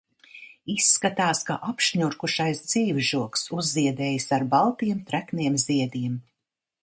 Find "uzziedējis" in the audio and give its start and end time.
3.59-4.27